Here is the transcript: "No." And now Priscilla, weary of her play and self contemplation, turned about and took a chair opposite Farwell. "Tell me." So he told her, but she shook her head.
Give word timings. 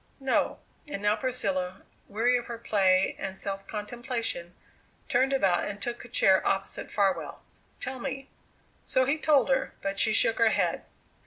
"No." 0.19 0.57
And 0.87 1.03
now 1.03 1.15
Priscilla, 1.15 1.83
weary 2.07 2.35
of 2.39 2.47
her 2.47 2.57
play 2.57 3.15
and 3.19 3.37
self 3.37 3.67
contemplation, 3.67 4.55
turned 5.07 5.31
about 5.31 5.65
and 5.65 5.79
took 5.79 6.03
a 6.03 6.07
chair 6.07 6.41
opposite 6.43 6.89
Farwell. 6.91 7.43
"Tell 7.79 7.99
me." 7.99 8.27
So 8.83 9.05
he 9.05 9.19
told 9.19 9.49
her, 9.49 9.75
but 9.83 9.99
she 9.99 10.11
shook 10.11 10.39
her 10.39 10.49
head. 10.49 10.85